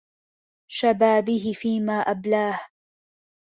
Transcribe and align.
شَبَابِهِ 0.67 1.53
فِيمَا 1.53 1.99
أَبْلَاهُ 2.01 2.67